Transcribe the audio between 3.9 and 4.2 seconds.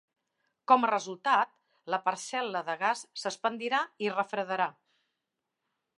i